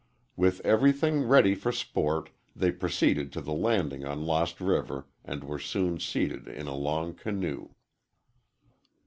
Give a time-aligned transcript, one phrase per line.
[0.35, 5.59] With everything ready for sport, they proceeded to the landing on Lost River and were
[5.59, 7.69] soon seated in a long canoe.